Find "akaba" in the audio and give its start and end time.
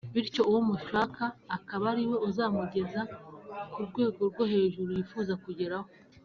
1.57-1.85